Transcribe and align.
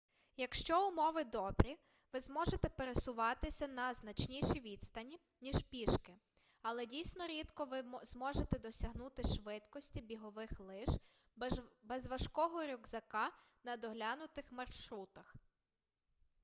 якщо 0.37 0.87
умови 0.87 1.23
добрі 1.23 1.77
ви 2.13 2.19
зможете 2.19 2.69
пересуватися 2.69 3.67
на 3.67 3.93
значніші 3.93 4.59
відстані 4.59 5.19
ніж 5.41 5.55
пішки 5.69 6.17
але 6.61 6.85
дійсно 6.85 7.27
рідко 7.27 7.65
ви 7.65 7.83
зможете 8.03 8.59
досягнути 8.59 9.23
швидкості 9.23 10.01
бігових 10.01 10.59
лиж 10.59 10.89
без 11.83 12.07
важкого 12.07 12.65
рюкзака 12.65 13.31
на 13.63 13.77
доглянутих 13.77 14.51
маршрутах 14.51 15.35